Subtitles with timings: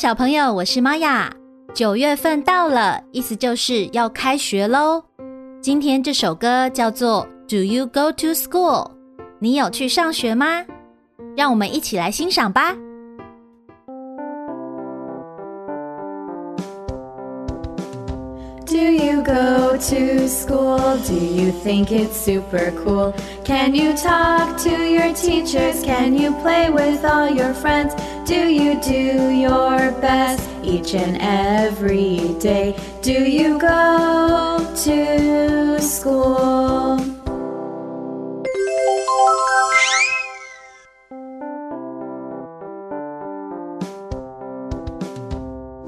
[0.00, 1.30] 小朋友，我是玛雅。
[1.74, 5.04] 九月份到了，意思就是要开学喽。
[5.60, 8.86] 今天这首歌叫做《Do You Go to School》，
[9.40, 10.64] 你有去上学吗？
[11.36, 12.74] 让我们一起来欣赏吧。
[18.80, 20.96] Do you go to school?
[21.06, 23.12] Do you think it's super cool?
[23.44, 25.82] Can you talk to your teachers?
[25.82, 27.92] Can you play with all your friends?
[28.24, 32.74] Do you do your best each and every day?
[33.02, 36.59] Do you go to school?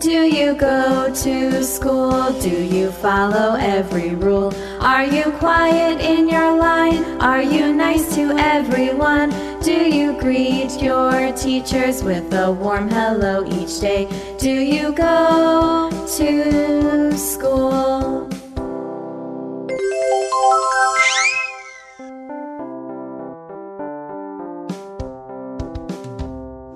[0.00, 2.32] Do you go to school?
[2.40, 4.50] Do you follow every rule?
[4.80, 7.04] Are you quiet in your line?
[7.20, 9.28] Are you nice to everyone?
[9.60, 14.08] Do you greet your teachers with a warm hello each day?
[14.38, 17.89] Do you go to school?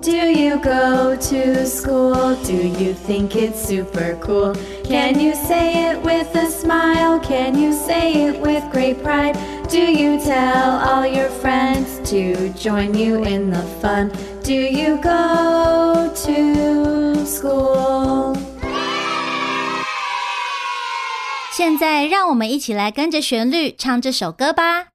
[0.04, 2.34] Do you go to school?
[2.42, 4.54] Do you think it's super cool?
[4.82, 7.20] Can you say it with a smile?
[7.20, 9.36] Can you say it with great pride?
[9.68, 14.10] Do you tell all your friends to join you in the fun?
[14.42, 18.36] Do you go to school?
[21.52, 24.86] 现在让我们一起来跟着旋律唱这首歌吧。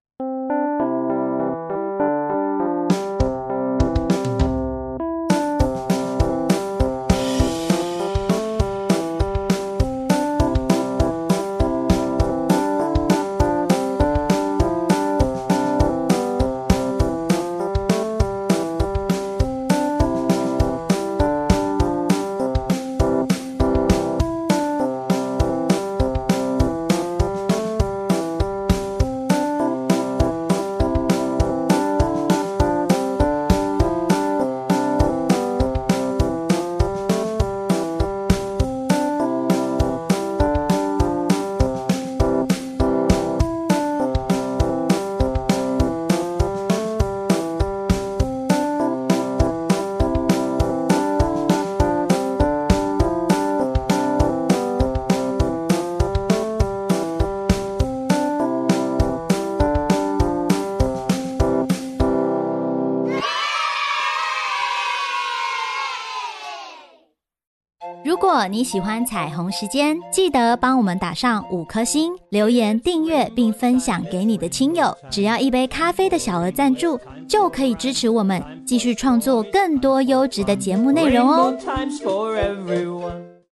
[68.22, 74.94] 如果你喜欢彩虹时间，记得帮我们打上五颗星，留言订阅并分享给你的亲友。
[75.08, 81.56] 只要一杯咖啡的小额赞助，就可以支持我们继续创作更多优质的节目内容哦。